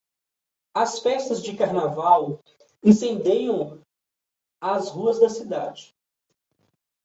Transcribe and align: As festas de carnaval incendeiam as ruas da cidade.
As 0.73 0.97
festas 0.97 1.43
de 1.43 1.55
carnaval 1.55 2.41
incendeiam 2.83 3.79
as 4.59 4.89
ruas 4.89 5.19
da 5.19 5.29
cidade. 5.29 5.93